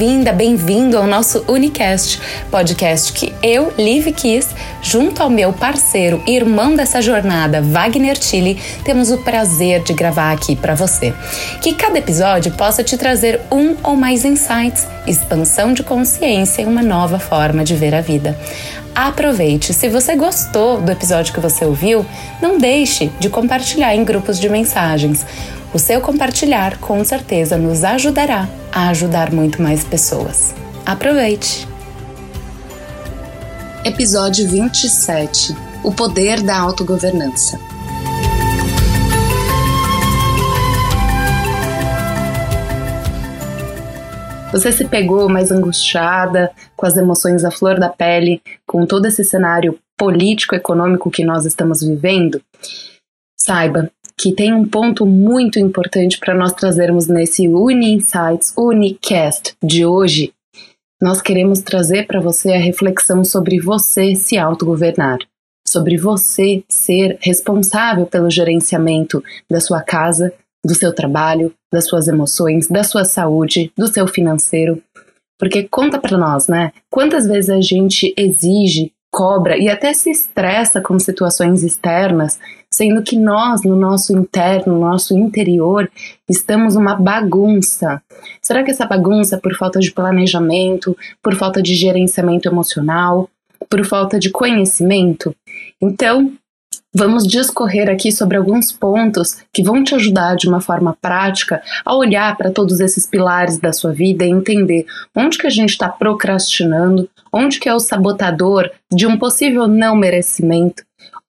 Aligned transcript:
Bem-vinda, 0.00 0.32
bem-vindo 0.32 0.96
ao 0.96 1.06
nosso 1.06 1.44
Unicast, 1.46 2.22
podcast 2.50 3.12
que 3.12 3.34
eu, 3.42 3.70
Liv 3.76 4.06
Kiss, 4.12 4.48
junto 4.80 5.22
ao 5.22 5.28
meu 5.28 5.52
parceiro 5.52 6.22
e 6.26 6.34
irmão 6.34 6.74
dessa 6.74 7.02
jornada, 7.02 7.60
Wagner 7.60 8.16
Tilly, 8.16 8.58
temos 8.82 9.10
o 9.10 9.18
prazer 9.18 9.82
de 9.82 9.92
gravar 9.92 10.32
aqui 10.32 10.56
para 10.56 10.74
você. 10.74 11.12
Que 11.60 11.74
cada 11.74 11.98
episódio 11.98 12.50
possa 12.52 12.82
te 12.82 12.96
trazer 12.96 13.42
um 13.52 13.76
ou 13.82 13.94
mais 13.94 14.24
insights, 14.24 14.88
expansão 15.06 15.74
de 15.74 15.82
consciência 15.82 16.62
e 16.62 16.64
uma 16.64 16.82
nova 16.82 17.18
forma 17.18 17.62
de 17.62 17.76
ver 17.76 17.94
a 17.94 18.00
vida. 18.00 18.34
Aproveite! 18.94 19.74
Se 19.74 19.90
você 19.90 20.16
gostou 20.16 20.80
do 20.80 20.90
episódio 20.90 21.34
que 21.34 21.40
você 21.40 21.66
ouviu, 21.66 22.06
não 22.40 22.56
deixe 22.56 23.10
de 23.20 23.28
compartilhar 23.28 23.94
em 23.94 24.02
grupos 24.02 24.40
de 24.40 24.48
mensagens. 24.48 25.26
O 25.72 25.78
seu 25.78 26.00
compartilhar 26.00 26.80
com 26.80 27.04
certeza 27.04 27.56
nos 27.56 27.84
ajudará 27.84 28.48
a 28.72 28.88
ajudar 28.88 29.30
muito 29.32 29.62
mais 29.62 29.84
pessoas. 29.84 30.52
Aproveite! 30.84 31.68
Episódio 33.84 34.48
27 34.48 35.54
O 35.84 35.92
Poder 35.92 36.42
da 36.42 36.58
Autogovernança. 36.58 37.56
Você 44.50 44.72
se 44.72 44.84
pegou 44.86 45.28
mais 45.28 45.52
angustiada, 45.52 46.50
com 46.76 46.84
as 46.84 46.96
emoções 46.96 47.44
à 47.44 47.50
flor 47.52 47.78
da 47.78 47.88
pele, 47.88 48.42
com 48.66 48.84
todo 48.84 49.06
esse 49.06 49.22
cenário 49.22 49.78
político-econômico 49.96 51.12
que 51.12 51.22
nós 51.22 51.46
estamos 51.46 51.80
vivendo? 51.80 52.42
Saiba 53.36 53.88
que 54.20 54.34
tem 54.34 54.52
um 54.52 54.68
ponto 54.68 55.06
muito 55.06 55.58
importante 55.58 56.18
para 56.18 56.34
nós 56.34 56.52
trazermos 56.52 57.06
nesse 57.06 57.48
Uni 57.48 57.94
Insights 57.94 58.52
Unicast 58.54 59.54
de 59.64 59.86
hoje. 59.86 60.34
Nós 61.00 61.22
queremos 61.22 61.62
trazer 61.62 62.06
para 62.06 62.20
você 62.20 62.52
a 62.52 62.58
reflexão 62.58 63.24
sobre 63.24 63.58
você 63.58 64.14
se 64.14 64.36
autogovernar, 64.36 65.20
sobre 65.66 65.96
você 65.96 66.62
ser 66.68 67.16
responsável 67.22 68.04
pelo 68.04 68.28
gerenciamento 68.28 69.24
da 69.50 69.58
sua 69.58 69.80
casa, 69.80 70.34
do 70.62 70.74
seu 70.74 70.94
trabalho, 70.94 71.54
das 71.72 71.86
suas 71.86 72.06
emoções, 72.06 72.68
da 72.68 72.84
sua 72.84 73.06
saúde, 73.06 73.72
do 73.74 73.86
seu 73.86 74.06
financeiro. 74.06 74.82
Porque 75.38 75.62
conta 75.62 75.98
para 75.98 76.18
nós, 76.18 76.46
né? 76.46 76.72
Quantas 76.90 77.26
vezes 77.26 77.48
a 77.48 77.62
gente 77.62 78.12
exige 78.18 78.92
cobra 79.10 79.58
e 79.58 79.68
até 79.68 79.92
se 79.92 80.10
estressa 80.10 80.80
com 80.80 80.98
situações 80.98 81.64
externas, 81.64 82.38
sendo 82.70 83.02
que 83.02 83.16
nós, 83.18 83.62
no 83.62 83.74
nosso 83.74 84.16
interno, 84.16 84.74
no 84.74 84.80
nosso 84.80 85.18
interior, 85.18 85.90
estamos 86.28 86.76
uma 86.76 86.94
bagunça. 86.94 88.00
Será 88.40 88.62
que 88.62 88.70
essa 88.70 88.86
bagunça 88.86 89.36
é 89.36 89.38
por 89.38 89.54
falta 89.56 89.80
de 89.80 89.90
planejamento, 89.90 90.96
por 91.22 91.34
falta 91.34 91.60
de 91.60 91.74
gerenciamento 91.74 92.48
emocional, 92.48 93.28
por 93.68 93.84
falta 93.84 94.18
de 94.18 94.30
conhecimento? 94.30 95.34
Então, 95.80 96.32
Vamos 96.92 97.24
discorrer 97.24 97.88
aqui 97.88 98.10
sobre 98.10 98.36
alguns 98.36 98.72
pontos 98.72 99.38
que 99.52 99.62
vão 99.62 99.84
te 99.84 99.94
ajudar 99.94 100.34
de 100.34 100.48
uma 100.48 100.60
forma 100.60 100.96
prática 101.00 101.62
a 101.84 101.94
olhar 101.94 102.36
para 102.36 102.50
todos 102.50 102.80
esses 102.80 103.06
pilares 103.06 103.58
da 103.58 103.72
sua 103.72 103.92
vida 103.92 104.24
e 104.24 104.30
entender 104.30 104.86
onde 105.14 105.38
que 105.38 105.46
a 105.46 105.50
gente 105.50 105.70
está 105.70 105.88
procrastinando, 105.88 107.08
onde 107.32 107.60
que 107.60 107.68
é 107.68 107.74
o 107.74 107.78
sabotador 107.78 108.68
de 108.92 109.06
um 109.06 109.16
possível 109.16 109.68
não 109.68 109.94
merecimento, 109.94 110.82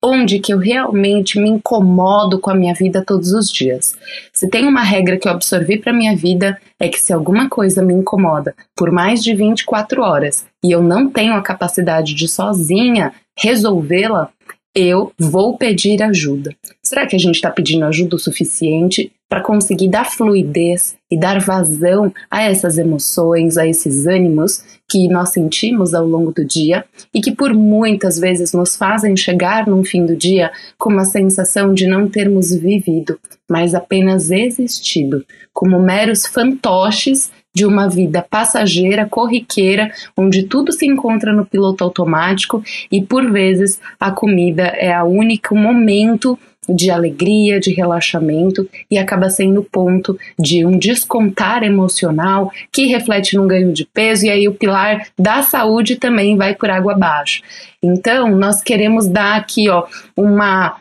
onde 0.04 0.39
que 0.39 0.52
eu 0.52 0.58
realmente 0.58 1.39
me 1.39 1.52
incomodo 1.52 2.39
com 2.39 2.50
a 2.50 2.56
minha 2.56 2.73
vida 2.73 3.04
todos 3.06 3.32
os 3.32 3.52
dias. 3.52 3.95
Se 4.34 4.50
tem 4.50 4.66
uma 4.66 4.82
regra 4.82 5.16
que 5.20 5.28
eu 5.28 5.32
absorvi 5.32 5.78
para 5.78 5.94
minha 5.94 6.16
vida 6.16 6.58
é 6.80 6.89
que 6.89 7.00
se 7.00 7.14
alguma 7.14 7.48
coisa 7.48 7.83
me 7.83 7.94
incomoda 7.94 8.55
por 8.76 8.92
mais 8.92 9.23
de 9.23 9.36
24 9.36 10.02
horas 10.02 10.44
e 10.64 10.71
eu 10.71 10.82
não 10.82 11.08
tenho 11.08 11.36
a 11.36 11.42
capacidade 11.44 12.16
de 12.16 12.27
sozinha 12.27 13.14
resolvê-la, 13.38 14.30
eu 14.76 15.11
vou 15.20 15.58
pedir 15.58 16.02
ajuda. 16.02 16.55
Será 16.82 17.05
que 17.05 17.15
a 17.15 17.20
gente 17.20 17.36
está 17.36 17.52
pedindo 17.52 17.86
ajuda 17.86 18.15
o 18.15 18.20
suficiente 18.20 19.11
para 19.27 19.42
conseguir 19.42 19.87
dar 19.87 20.05
fluidez 20.05 20.98
e 21.09 21.17
dar 21.17 21.39
vazão 21.39 22.14
a 22.30 22.43
essas 22.43 22.77
emoções, 22.77 23.58
a 23.58 23.65
esses 23.65 24.05
ânimos 24.05 24.61
que 24.89 25.08
nós 25.08 25.30
sentimos 25.30 25.93
ao 25.93 26.05
longo 26.05 26.33
do 26.33 26.43
dia 26.43 26.83
e 27.14 27.21
que 27.21 27.33
por 27.33 27.54
muitas 27.54 28.20
vezes 28.20 28.52
nos 28.52 28.76
fazem 28.76 29.15
chegar 29.15 29.67
no 29.67 29.83
fim 29.86 30.05
do 30.05 30.17
dia 30.17 30.52
com 30.77 30.89
uma 30.89 31.05
sensação 31.05 31.73
de 31.73 31.88
não 31.88 32.09
termos 32.09 32.53
vivido, 32.53 33.17
mas 33.49 33.73
apenas 33.73 34.32
existido, 34.32 35.26
como 35.53 35.80
meros 35.80 36.26
fantoches 36.26 37.32
de 37.54 37.66
uma 37.66 37.89
vida 37.89 38.26
passageira, 38.28 39.06
corriqueira, 39.06 39.92
onde 40.16 40.44
tudo 40.44 40.72
se 40.72 40.86
encontra 40.86 41.34
no 41.34 41.45
piloto 41.45 41.84
automático 41.84 42.64
e 42.92 43.02
por 43.04 43.30
vezes 43.32 43.80
a 44.00 44.12
comida 44.12 44.64
é 44.64 44.94
a 44.94 45.04
único 45.04 45.56
momento 45.56 46.38
de 46.70 46.92
alegria, 46.92 47.60
de 47.60 47.73
relaxamento 47.73 48.70
e 48.89 48.98
acaba 48.98 49.30
sendo 49.30 49.64
ponto 49.64 50.17
de 50.38 50.66
um 50.66 50.78
descontar 50.78 51.64
emocional 51.64 52.52
que 52.72 52.86
reflete 52.86 53.36
num 53.36 53.48
ganho 53.48 53.73
de 53.73 53.86
peso 53.86 54.26
e 54.26 54.30
aí 54.30 54.48
o 54.48 54.54
pilar 54.54 55.08
da 55.18 55.42
saúde 55.42 55.95
também 55.95 56.38
vai 56.38 56.56
por 56.56 56.70
água 56.70 56.94
abaixo. 56.94 57.42
Então, 57.82 58.30
nós 58.36 58.62
queremos 58.62 59.08
dar 59.08 59.38
aqui, 59.38 59.70
ó, 59.70 59.88
uma 60.16 60.78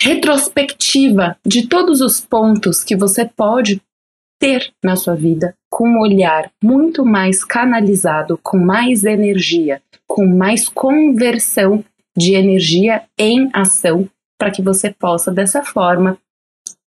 retrospectiva 0.00 1.36
de 1.44 1.68
todos 1.68 2.00
os 2.00 2.20
pontos 2.20 2.82
que 2.82 2.96
você 2.96 3.24
pode 3.24 3.80
ter 4.40 4.72
na 4.82 4.96
sua 4.96 5.14
vida 5.14 5.54
com 5.74 5.88
um 5.88 5.98
olhar 5.98 6.52
muito 6.62 7.04
mais 7.04 7.42
canalizado, 7.42 8.38
com 8.40 8.56
mais 8.56 9.02
energia, 9.02 9.82
com 10.06 10.24
mais 10.24 10.68
conversão 10.68 11.84
de 12.16 12.34
energia 12.34 13.02
em 13.18 13.50
ação, 13.52 14.08
para 14.38 14.52
que 14.52 14.62
você 14.62 14.92
possa 14.92 15.32
dessa 15.32 15.64
forma 15.64 16.16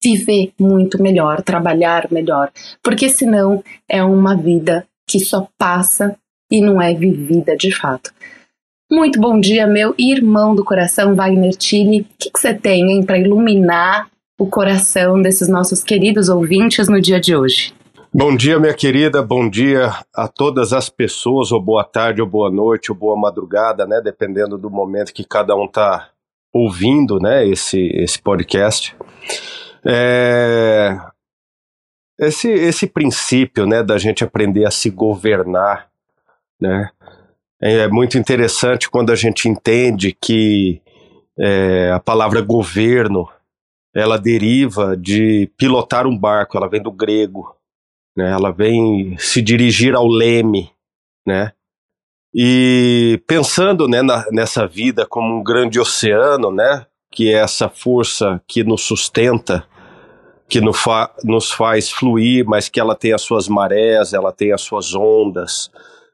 viver 0.04 0.52
muito 0.60 1.02
melhor, 1.02 1.42
trabalhar 1.42 2.12
melhor, 2.12 2.52
porque 2.84 3.08
senão 3.08 3.64
é 3.88 4.04
uma 4.04 4.36
vida 4.36 4.86
que 5.08 5.18
só 5.18 5.48
passa 5.58 6.18
e 6.52 6.60
não 6.60 6.82
é 6.82 6.94
vivida 6.94 7.56
de 7.56 7.72
fato. 7.72 8.14
Muito 8.92 9.18
bom 9.18 9.40
dia, 9.40 9.66
meu 9.66 9.96
irmão 9.98 10.54
do 10.54 10.66
coração, 10.66 11.16
Wagner 11.16 11.56
Tilly. 11.56 12.02
O 12.02 12.06
que, 12.20 12.30
que 12.30 12.38
você 12.38 12.54
tem 12.54 13.02
para 13.02 13.18
iluminar 13.18 14.10
o 14.38 14.46
coração 14.46 15.22
desses 15.22 15.48
nossos 15.48 15.82
queridos 15.82 16.28
ouvintes 16.28 16.90
no 16.90 17.00
dia 17.00 17.22
de 17.22 17.34
hoje. 17.34 17.74
Bom 18.16 18.36
dia, 18.36 18.60
minha 18.60 18.76
querida, 18.76 19.24
bom 19.24 19.50
dia 19.50 19.90
a 20.14 20.28
todas 20.28 20.72
as 20.72 20.88
pessoas, 20.88 21.52
ou 21.52 21.60
boa 21.60 21.84
tarde, 21.84 22.22
ou 22.22 22.28
boa 22.28 22.52
noite, 22.52 22.92
ou 22.92 22.96
boa 22.96 23.16
madrugada, 23.18 23.88
né, 23.88 24.00
dependendo 24.02 24.56
do 24.56 24.70
momento 24.70 25.12
que 25.12 25.24
cada 25.24 25.56
um 25.56 25.66
está 25.66 26.12
ouvindo, 26.54 27.20
né, 27.20 27.44
esse, 27.48 27.80
esse 27.96 28.22
podcast. 28.22 28.96
É, 29.84 30.96
esse, 32.20 32.52
esse 32.52 32.86
princípio, 32.86 33.66
né, 33.66 33.82
da 33.82 33.98
gente 33.98 34.24
aprender 34.24 34.68
a 34.68 34.70
se 34.70 34.92
governar, 34.92 35.90
né, 36.62 36.92
é 37.60 37.88
muito 37.88 38.16
interessante 38.16 38.92
quando 38.92 39.12
a 39.12 39.16
gente 39.16 39.50
entende 39.50 40.16
que 40.22 40.84
é, 41.40 41.90
a 41.92 42.00
palavra 42.00 42.42
governo 42.42 43.28
ela 43.92 44.20
deriva 44.20 44.96
de 44.96 45.50
pilotar 45.58 46.06
um 46.06 46.16
barco, 46.16 46.56
ela 46.56 46.70
vem 46.70 46.82
do 46.82 46.92
grego, 46.92 47.56
né? 48.16 48.32
Ela 48.32 48.52
vem 48.52 49.18
se 49.18 49.42
dirigir 49.42 49.96
ao 49.96 50.08
leme, 50.08 50.72
né? 51.26 51.52
E 52.34 53.22
pensando 53.28 53.88
né, 53.88 54.02
na, 54.02 54.26
nessa 54.32 54.66
vida 54.66 55.06
como 55.06 55.40
um 55.40 55.44
grande 55.44 55.80
oceano, 55.80 56.52
né? 56.52 56.86
Que 57.12 57.34
é 57.34 57.38
essa 57.38 57.70
força 57.70 58.42
que 58.48 58.64
nos 58.64 58.82
sustenta, 58.82 59.68
que 60.50 60.60
nos, 60.60 60.80
fa 60.80 61.14
nos 61.24 61.52
faz 61.52 61.92
fluir, 61.92 62.46
mas 62.46 62.70
que 62.70 62.80
ela 62.80 62.96
tem 62.96 63.14
as 63.14 63.22
suas 63.22 63.48
marés, 63.48 64.14
ela 64.14 64.32
tem 64.32 64.52
as 64.52 64.62
suas 64.62 64.96
ondas, 64.96 65.72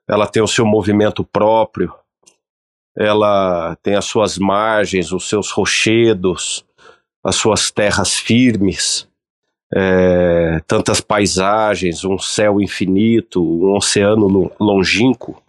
ela 0.07 0.27
tem 0.27 0.41
o 0.43 0.47
seu 0.47 0.65
movimento 0.65 1.23
próprio, 1.23 1.93
ela 2.97 3.77
tem 3.81 3.95
as 3.95 4.05
suas 4.05 4.37
margens, 4.37 5.11
os 5.11 5.27
seus 5.29 5.51
rochedos, 5.51 6.65
as 7.23 7.35
suas 7.35 7.71
terras 7.71 8.17
firmes, 8.17 9.08
é, 9.75 10.61
tantas 10.67 11.01
paisagens, 11.01 12.03
um 12.03 12.17
céu 12.17 12.59
infinito, 12.59 13.43
um 13.43 13.75
oceano 13.75 14.51
longínquo. 14.59 15.41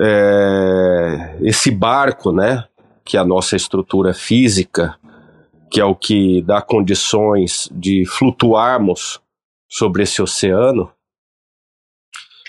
É, 0.00 1.36
esse 1.42 1.70
barco, 1.70 2.32
né, 2.32 2.64
que 3.04 3.16
é 3.16 3.20
a 3.20 3.24
nossa 3.24 3.56
estrutura 3.56 4.12
física, 4.12 4.98
que 5.70 5.80
é 5.80 5.84
o 5.84 5.94
que 5.94 6.42
dá 6.42 6.62
condições 6.62 7.68
de 7.72 8.04
flutuarmos 8.06 9.20
sobre 9.68 10.02
esse 10.02 10.20
oceano, 10.22 10.90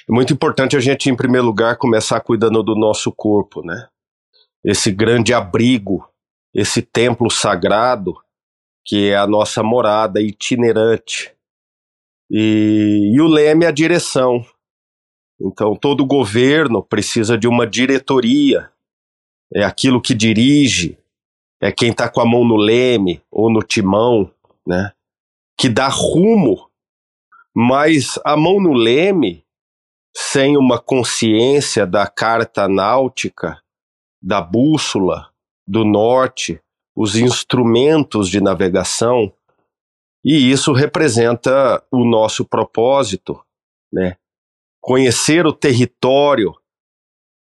é 0.08 0.12
muito 0.12 0.34
importante 0.34 0.76
a 0.76 0.80
gente, 0.80 1.10
em 1.10 1.16
primeiro 1.16 1.46
lugar, 1.46 1.78
começar 1.78 2.20
cuidando 2.22 2.64
do 2.64 2.76
nosso 2.76 3.12
corpo, 3.12 3.64
né? 3.64 3.88
Esse 4.64 4.92
grande 4.92 5.34
abrigo 5.34 6.10
esse 6.54 6.82
templo 6.82 7.30
sagrado 7.30 8.16
que 8.86 9.10
é 9.10 9.16
a 9.16 9.28
nossa 9.28 9.62
morada 9.62 10.22
itinerante. 10.22 11.34
E, 12.30 13.12
e 13.14 13.22
o 13.22 13.28
leme 13.28 13.66
é 13.66 13.68
a 13.68 13.72
direção. 13.72 14.46
Então, 15.42 15.76
todo 15.76 16.06
governo 16.06 16.84
precisa 16.84 17.38
de 17.38 17.48
uma 17.48 17.66
diretoria, 17.66 18.70
é 19.54 19.64
aquilo 19.64 20.02
que 20.02 20.14
dirige, 20.14 20.98
é 21.62 21.72
quem 21.72 21.92
está 21.92 22.10
com 22.10 22.22
a 22.22 22.26
mão 22.26 22.46
no 22.46 22.56
leme 22.56 23.22
ou 23.32 23.52
no 23.52 23.62
timão, 23.62 24.32
né? 24.66 24.92
Que 25.58 25.70
dá 25.70 25.88
rumo. 25.88 26.70
Mas 27.56 28.20
a 28.24 28.38
mão 28.38 28.62
no 28.62 28.74
leme, 28.74 29.44
sem 30.16 30.58
uma 30.58 30.80
consciência 30.80 31.86
da 31.86 32.06
carta 32.08 32.68
náutica, 32.68 33.62
da 34.22 34.42
bússola, 34.42 35.30
do 35.68 35.84
norte, 35.84 36.62
os 37.00 37.16
instrumentos 37.16 38.28
de 38.28 38.42
navegação, 38.42 39.32
e 40.22 40.52
isso 40.52 40.74
representa 40.74 41.82
o 41.90 42.04
nosso 42.04 42.44
propósito, 42.44 43.42
né? 43.90 44.18
Conhecer 44.82 45.46
o 45.46 45.54
território, 45.54 46.54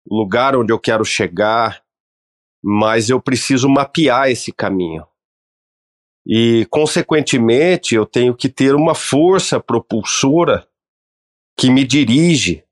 o 0.07 0.17
lugar 0.17 0.55
onde 0.55 0.71
eu 0.71 0.79
quero 0.79 1.03
chegar, 1.03 1.83
mas 2.63 3.09
eu 3.09 3.21
preciso 3.21 3.67
mapear 3.67 4.29
esse 4.29 4.53
caminho. 4.53 5.05
E, 6.25 6.65
consequentemente, 6.69 7.95
eu 7.95 8.05
tenho 8.05 8.33
que 8.33 8.47
ter 8.47 8.73
uma 8.73 8.95
força 8.95 9.59
propulsora 9.59 10.65
que 11.57 11.69
me 11.69 11.83
dirige, 11.83 12.63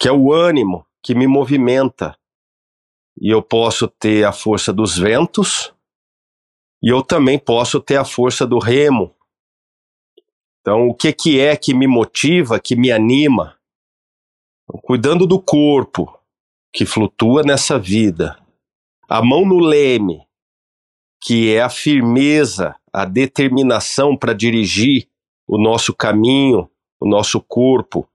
que 0.00 0.08
é 0.08 0.12
o 0.12 0.32
ânimo, 0.32 0.84
que 1.00 1.14
me 1.14 1.28
movimenta. 1.28 2.18
E 3.16 3.32
eu 3.32 3.40
posso 3.40 3.86
ter 3.86 4.24
a 4.24 4.32
força 4.32 4.72
dos 4.72 4.98
ventos, 4.98 5.73
e 6.84 6.92
eu 6.92 7.02
também 7.02 7.38
posso 7.38 7.80
ter 7.80 7.96
a 7.96 8.04
força 8.04 8.46
do 8.46 8.58
remo. 8.58 9.16
Então, 10.60 10.86
o 10.86 10.94
que, 10.94 11.14
que 11.14 11.40
é 11.40 11.56
que 11.56 11.72
me 11.72 11.86
motiva, 11.86 12.60
que 12.60 12.76
me 12.76 12.92
anima? 12.92 13.56
Cuidando 14.82 15.26
do 15.26 15.40
corpo 15.40 16.14
que 16.70 16.84
flutua 16.84 17.42
nessa 17.42 17.78
vida, 17.78 18.38
a 19.08 19.22
mão 19.22 19.46
no 19.46 19.60
leme, 19.60 20.26
que 21.22 21.54
é 21.54 21.62
a 21.62 21.70
firmeza, 21.70 22.76
a 22.92 23.06
determinação 23.06 24.14
para 24.14 24.34
dirigir 24.34 25.08
o 25.48 25.56
nosso 25.56 25.94
caminho, 25.94 26.68
o 27.00 27.08
nosso 27.08 27.40
corpo, 27.40 28.06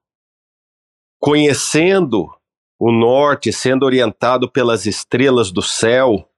conhecendo 1.19 2.31
o 2.77 2.91
norte, 2.91 3.51
sendo 3.51 3.83
orientado 3.83 4.47
pelas 4.47 4.85
estrelas 4.85 5.51
do 5.51 5.63
céu, 5.63 6.28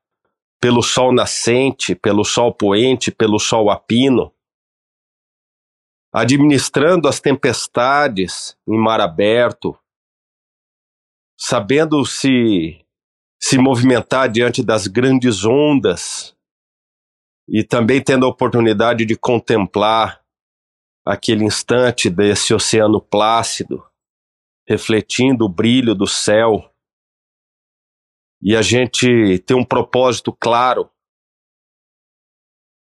pelo 0.62 0.84
sol 0.84 1.12
nascente, 1.12 1.96
pelo 1.96 2.24
sol 2.24 2.54
poente, 2.54 3.12
pelo 3.12 3.40
sol 3.40 3.70
apino, 3.70 4.32
administrando 6.14 7.08
as 7.08 7.20
tempestades 7.20 8.56
em 8.68 8.78
mar 8.78 9.02
aberto, 9.02 9.78
sabendo 11.38 12.06
se 12.06 12.80
se 13.44 13.58
movimentar 13.58 14.30
diante 14.30 14.64
das 14.64 14.86
grandes 14.86 15.44
ondas 15.44 16.38
e 17.50 17.64
também 17.64 18.02
tendo 18.02 18.26
a 18.26 18.30
oportunidade 18.30 19.04
de 19.04 19.18
contemplar 19.18 20.22
aquele 21.04 21.44
instante 21.44 22.08
desse 22.08 22.54
oceano 22.54 23.02
plácido, 23.02 23.84
refletindo 24.68 25.46
o 25.46 25.50
brilho 25.50 25.96
do 25.96 26.06
céu. 26.06 26.71
E 28.42 28.56
a 28.56 28.62
gente 28.62 29.38
tem 29.46 29.56
um 29.56 29.64
propósito 29.64 30.34
claro, 30.34 30.90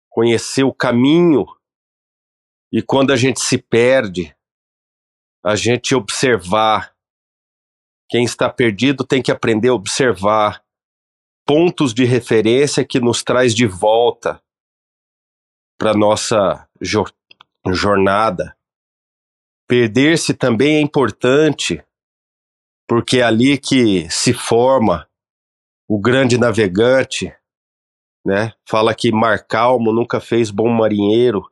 conhecer 0.09 0.63
o 0.63 0.73
caminho, 0.73 1.45
e 2.71 2.81
quando 2.81 3.11
a 3.11 3.15
gente 3.15 3.41
se 3.41 3.57
perde, 3.57 4.35
a 5.43 5.55
gente 5.55 5.95
observar. 5.95 6.95
Quem 8.09 8.23
está 8.23 8.49
perdido 8.49 9.05
tem 9.05 9.21
que 9.21 9.31
aprender 9.31 9.69
a 9.69 9.73
observar 9.73 10.63
pontos 11.45 11.93
de 11.93 12.05
referência 12.05 12.85
que 12.85 12.99
nos 12.99 13.23
traz 13.23 13.53
de 13.53 13.65
volta 13.65 14.43
para 15.79 15.93
nossa 15.93 16.67
jornada. 17.71 18.55
Perder-se 19.67 20.33
também 20.33 20.77
é 20.77 20.81
importante, 20.81 21.83
porque 22.87 23.19
é 23.19 23.23
ali 23.23 23.57
que 23.57 24.09
se 24.09 24.33
forma 24.33 25.08
o 25.89 25.99
grande 25.99 26.37
navegante, 26.37 27.35
né? 28.23 28.53
Fala 28.69 28.93
que 28.93 29.11
mar 29.11 29.43
calmo 29.47 29.91
nunca 29.91 30.21
fez 30.21 30.51
bom 30.51 30.69
marinheiro. 30.69 31.49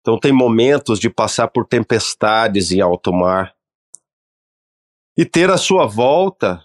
Então 0.00 0.18
tem 0.18 0.32
momentos 0.32 0.98
de 0.98 1.08
passar 1.08 1.46
por 1.46 1.64
tempestades 1.64 2.72
em 2.72 2.80
alto 2.80 3.12
mar 3.12 3.54
e 5.16 5.24
ter 5.24 5.50
à 5.50 5.56
sua 5.56 5.86
volta 5.86 6.64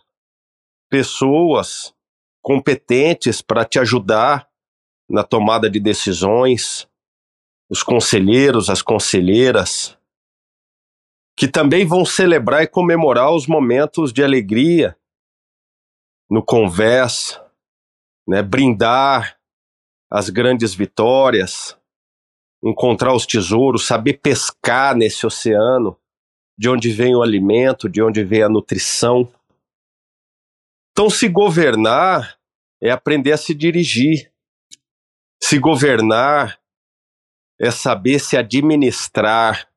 pessoas 0.89 1.93
competentes 2.41 3.39
para 3.39 3.65
te 3.65 3.77
ajudar 3.77 4.49
na 5.07 5.23
tomada 5.23 5.69
de 5.69 5.79
decisões, 5.79 6.89
os 7.69 7.83
conselheiros, 7.83 8.67
as 8.67 8.81
conselheiras, 8.81 9.95
que 11.37 11.47
também 11.47 11.85
vão 11.85 12.03
celebrar 12.03 12.63
e 12.63 12.67
comemorar 12.67 13.31
os 13.31 13.45
momentos 13.45 14.11
de 14.11 14.23
alegria 14.23 14.97
no 16.31 16.41
convés, 16.41 17.37
né, 18.25 18.41
brindar 18.41 19.37
as 20.09 20.29
grandes 20.29 20.73
vitórias, 20.73 21.77
encontrar 22.63 23.13
os 23.13 23.25
tesouros, 23.25 23.85
saber 23.85 24.13
pescar 24.13 24.95
nesse 24.95 25.25
oceano 25.25 25.99
de 26.57 26.69
onde 26.69 26.89
vem 26.89 27.13
o 27.13 27.21
alimento, 27.21 27.89
de 27.89 28.01
onde 28.01 28.23
vem 28.23 28.43
a 28.43 28.49
nutrição. 28.49 29.29
Então, 30.91 31.09
se 31.09 31.27
governar 31.27 32.39
é 32.81 32.91
aprender 32.91 33.33
a 33.33 33.37
se 33.37 33.53
dirigir. 33.53 34.31
Se 35.43 35.59
governar 35.59 36.61
é 37.59 37.71
saber 37.71 38.19
se 38.19 38.37
administrar 38.37 39.67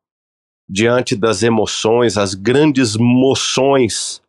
diante 0.69 1.17
das 1.17 1.43
emoções, 1.43 2.17
as 2.17 2.35
grandes 2.35 2.97
moções 2.97 4.24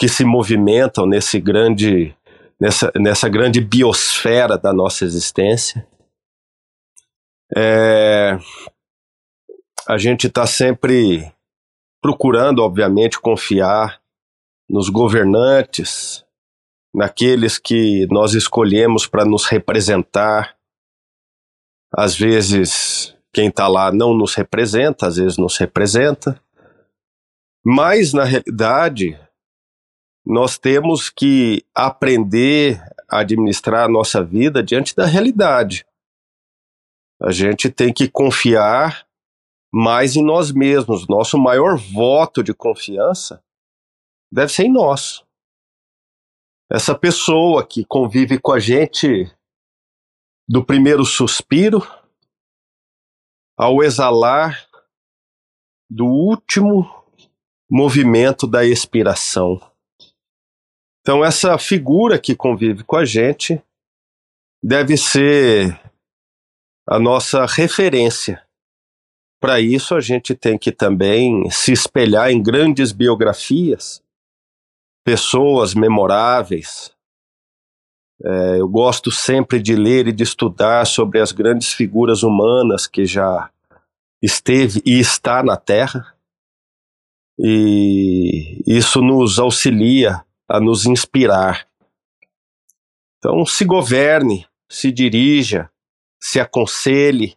que 0.00 0.08
se 0.08 0.24
movimentam 0.24 1.04
nesse 1.04 1.38
grande, 1.38 2.16
nessa, 2.58 2.90
nessa 2.96 3.28
grande 3.28 3.60
biosfera 3.60 4.56
da 4.56 4.72
nossa 4.72 5.04
existência. 5.04 5.86
É, 7.54 8.38
a 9.86 9.98
gente 9.98 10.26
está 10.26 10.46
sempre 10.46 11.30
procurando, 12.00 12.60
obviamente, 12.60 13.20
confiar 13.20 14.00
nos 14.70 14.88
governantes, 14.88 16.24
naqueles 16.94 17.58
que 17.58 18.06
nós 18.10 18.32
escolhemos 18.32 19.06
para 19.06 19.26
nos 19.26 19.44
representar. 19.44 20.56
Às 21.94 22.16
vezes, 22.16 23.14
quem 23.34 23.48
está 23.48 23.68
lá 23.68 23.92
não 23.92 24.14
nos 24.14 24.34
representa, 24.34 25.06
às 25.06 25.16
vezes 25.16 25.36
nos 25.36 25.58
representa. 25.58 26.42
Mas, 27.62 28.14
na 28.14 28.24
realidade, 28.24 29.20
nós 30.24 30.58
temos 30.58 31.10
que 31.10 31.64
aprender 31.74 32.80
a 33.08 33.20
administrar 33.20 33.84
a 33.84 33.88
nossa 33.88 34.22
vida 34.22 34.62
diante 34.62 34.94
da 34.94 35.06
realidade. 35.06 35.84
A 37.20 37.32
gente 37.32 37.70
tem 37.70 37.92
que 37.92 38.08
confiar 38.08 39.06
mais 39.72 40.16
em 40.16 40.24
nós 40.24 40.52
mesmos. 40.52 41.06
Nosso 41.08 41.38
maior 41.38 41.76
voto 41.76 42.42
de 42.42 42.54
confiança 42.54 43.42
deve 44.32 44.52
ser 44.52 44.64
em 44.64 44.72
nós. 44.72 45.24
Essa 46.70 46.94
pessoa 46.94 47.66
que 47.66 47.84
convive 47.84 48.38
com 48.38 48.52
a 48.52 48.60
gente 48.60 49.30
do 50.48 50.64
primeiro 50.64 51.04
suspiro 51.04 51.80
ao 53.56 53.82
exalar 53.82 54.66
do 55.90 56.06
último 56.06 56.88
movimento 57.70 58.46
da 58.46 58.64
expiração. 58.64 59.60
Então, 61.00 61.24
essa 61.24 61.56
figura 61.58 62.18
que 62.18 62.36
convive 62.36 62.84
com 62.84 62.96
a 62.96 63.04
gente 63.04 63.62
deve 64.62 64.96
ser 64.96 65.80
a 66.86 66.98
nossa 66.98 67.46
referência 67.46 68.42
para 69.40 69.58
isso, 69.58 69.94
a 69.94 70.00
gente 70.00 70.34
tem 70.34 70.58
que 70.58 70.70
também 70.70 71.48
se 71.50 71.72
espelhar 71.72 72.30
em 72.30 72.42
grandes 72.42 72.92
biografias, 72.92 74.02
pessoas 75.02 75.74
memoráveis. 75.74 76.92
É, 78.22 78.60
eu 78.60 78.68
gosto 78.68 79.10
sempre 79.10 79.58
de 79.58 79.74
ler 79.74 80.08
e 80.08 80.12
de 80.12 80.22
estudar 80.22 80.86
sobre 80.86 81.20
as 81.20 81.32
grandes 81.32 81.72
figuras 81.72 82.22
humanas 82.22 82.86
que 82.86 83.06
já 83.06 83.50
esteve 84.22 84.82
e 84.84 85.00
está 85.00 85.42
na 85.42 85.56
Terra. 85.56 86.14
E 87.38 88.62
isso 88.66 89.00
nos 89.00 89.38
auxilia 89.38 90.22
a 90.50 90.60
nos 90.60 90.84
inspirar. 90.84 91.68
Então, 93.18 93.46
se 93.46 93.64
governe, 93.64 94.46
se 94.68 94.90
dirija, 94.90 95.70
se 96.20 96.40
aconselhe, 96.40 97.36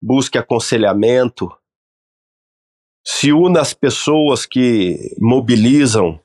busque 0.00 0.38
aconselhamento, 0.38 1.50
Se 3.06 3.32
una 3.32 3.60
às 3.60 3.74
pessoas 3.74 4.46
que 4.46 5.14
mobilizam 5.20 6.18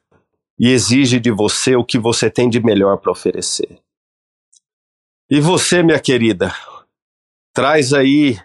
e 0.58 0.70
exige 0.70 1.20
de 1.20 1.30
você 1.30 1.76
o 1.76 1.84
que 1.84 2.00
você 2.00 2.32
tem 2.32 2.50
de 2.50 2.62
melhor 2.62 2.98
para 3.00 3.12
oferecer. 3.12 3.82
E 5.30 5.42
você, 5.42 5.84
minha 5.84 6.00
querida, 6.00 6.54
traz 7.54 7.92
aí 7.92 8.40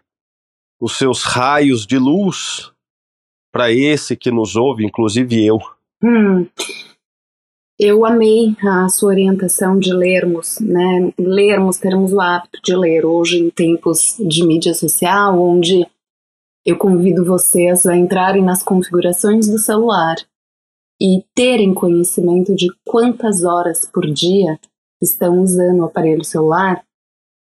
os 0.80 0.98
seus 0.98 1.22
raios 1.22 1.86
de 1.86 1.96
luz 1.96 2.72
para 3.52 3.70
esse 3.70 4.16
que 4.16 4.32
nos 4.32 4.56
ouve, 4.56 4.84
inclusive 4.84 5.46
eu. 5.46 5.58
Hum, 6.02 6.48
eu 7.78 8.06
amei 8.06 8.56
a 8.62 8.88
sua 8.88 9.10
orientação 9.10 9.78
de 9.78 9.92
lermos, 9.92 10.60
né? 10.60 11.12
Lermos, 11.18 11.78
termos 11.78 12.12
o 12.12 12.20
hábito 12.20 12.60
de 12.62 12.74
ler. 12.74 13.04
Hoje, 13.04 13.38
em 13.38 13.50
tempos 13.50 14.16
de 14.18 14.46
mídia 14.46 14.74
social, 14.74 15.40
onde 15.40 15.86
eu 16.64 16.78
convido 16.78 17.24
vocês 17.24 17.84
a 17.84 17.96
entrarem 17.96 18.42
nas 18.42 18.62
configurações 18.62 19.48
do 19.48 19.58
celular 19.58 20.16
e 21.00 21.24
terem 21.34 21.74
conhecimento 21.74 22.54
de 22.54 22.68
quantas 22.86 23.44
horas 23.44 23.84
por 23.84 24.06
dia 24.06 24.58
estão 25.02 25.40
usando 25.42 25.80
o 25.80 25.84
aparelho 25.84 26.24
celular 26.24 26.82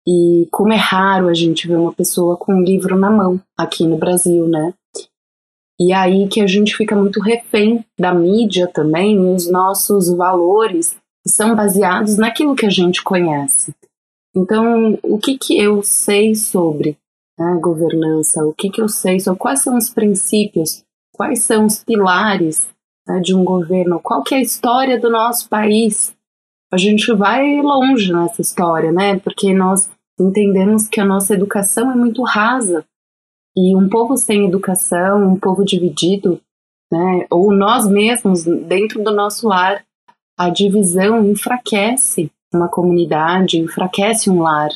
e 0.06 0.48
como 0.50 0.72
é 0.72 0.76
raro 0.76 1.28
a 1.28 1.34
gente 1.34 1.68
ver 1.68 1.76
uma 1.76 1.92
pessoa 1.92 2.36
com 2.36 2.54
um 2.54 2.62
livro 2.62 2.98
na 2.98 3.10
mão 3.10 3.40
aqui 3.56 3.86
no 3.86 3.96
Brasil, 3.96 4.48
né? 4.48 4.74
E 5.78 5.92
aí 5.92 6.28
que 6.28 6.40
a 6.40 6.46
gente 6.46 6.76
fica 6.76 6.94
muito 6.94 7.20
refém 7.20 7.84
da 7.98 8.14
mídia 8.14 8.68
também, 8.68 9.18
os 9.18 9.50
nossos 9.50 10.08
valores 10.08 10.96
são 11.26 11.54
baseados 11.56 12.16
naquilo 12.16 12.54
que 12.54 12.66
a 12.66 12.70
gente 12.70 13.02
conhece. 13.02 13.74
Então, 14.36 14.98
o 15.02 15.18
que 15.18 15.38
que 15.38 15.58
eu 15.58 15.82
sei 15.82 16.34
sobre 16.34 16.96
né, 17.38 17.58
governança? 17.60 18.44
O 18.44 18.52
que 18.52 18.70
que 18.70 18.80
eu 18.80 18.88
sei 18.88 19.18
sobre 19.20 19.40
quais 19.40 19.60
são 19.60 19.76
os 19.76 19.90
princípios? 19.90 20.84
Quais 21.12 21.42
são 21.42 21.66
os 21.66 21.82
pilares 21.82 22.68
né, 23.06 23.20
de 23.20 23.34
um 23.34 23.44
governo, 23.44 24.00
qual 24.00 24.22
que 24.22 24.34
é 24.34 24.38
a 24.38 24.42
história 24.42 24.98
do 24.98 25.10
nosso 25.10 25.48
país. 25.48 26.14
A 26.72 26.76
gente 26.76 27.12
vai 27.14 27.60
longe 27.60 28.12
nessa 28.12 28.40
história, 28.40 28.90
né? 28.90 29.18
Porque 29.20 29.54
nós 29.54 29.88
entendemos 30.18 30.88
que 30.88 31.00
a 31.00 31.04
nossa 31.04 31.34
educação 31.34 31.92
é 31.92 31.94
muito 31.94 32.22
rasa. 32.22 32.84
E 33.56 33.76
um 33.76 33.88
povo 33.88 34.16
sem 34.16 34.46
educação, 34.46 35.32
um 35.32 35.38
povo 35.38 35.64
dividido, 35.64 36.40
né, 36.90 37.26
ou 37.30 37.52
nós 37.52 37.86
mesmos, 37.88 38.44
dentro 38.44 39.02
do 39.02 39.12
nosso 39.12 39.48
lar, 39.48 39.84
a 40.36 40.50
divisão 40.50 41.24
enfraquece 41.24 42.30
uma 42.52 42.68
comunidade, 42.68 43.58
enfraquece 43.58 44.30
um 44.30 44.42
lar. 44.42 44.70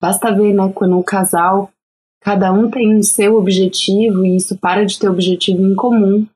Basta 0.00 0.32
ver, 0.32 0.54
né, 0.54 0.70
quando 0.74 0.96
um 0.96 1.02
casal, 1.02 1.70
cada 2.20 2.52
um 2.52 2.70
tem 2.70 2.96
o 2.96 3.02
seu 3.02 3.36
objetivo 3.36 4.24
e 4.24 4.36
isso 4.36 4.56
para 4.58 4.84
de 4.84 4.98
ter 4.98 5.08
objetivo 5.08 5.62
em 5.62 5.74
comum, 5.74 6.26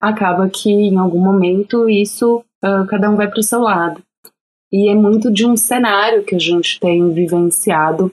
acaba 0.00 0.48
que 0.48 0.70
em 0.70 0.96
algum 0.96 1.20
momento 1.20 1.88
isso 1.88 2.38
uh, 2.64 2.86
cada 2.88 3.10
um 3.10 3.16
vai 3.16 3.28
para 3.28 3.40
o 3.40 3.44
seu 3.44 3.60
lado. 3.60 4.02
E 4.72 4.90
é 4.90 4.94
muito 4.94 5.30
de 5.30 5.46
um 5.46 5.56
cenário 5.56 6.24
que 6.24 6.34
a 6.34 6.38
gente 6.38 6.78
tem 6.80 7.12
vivenciado 7.12 8.12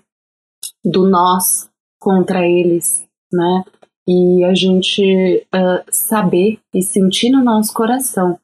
do 0.83 1.07
nós 1.07 1.69
contra 1.99 2.45
eles, 2.45 3.06
né? 3.31 3.63
E 4.07 4.43
a 4.45 4.53
gente 4.53 5.45
uh, 5.53 5.83
saber 5.91 6.59
e 6.73 6.81
sentir 6.81 7.29
no 7.29 7.43
nosso 7.43 7.73
coração 7.73 8.39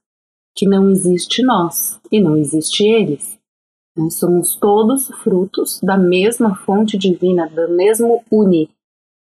que 0.55 0.67
não 0.67 0.89
existe 0.89 1.41
nós 1.41 1.99
e 2.11 2.21
não 2.21 2.35
existe 2.35 2.83
eles. 2.83 3.39
Nós 3.95 4.15
somos 4.15 4.55
todos 4.55 5.07
frutos 5.23 5.79
da 5.81 5.97
mesma 5.97 6.55
fonte 6.55 6.97
divina, 6.97 7.47
do 7.47 7.69
mesmo 7.69 8.23
Uni. 8.29 8.69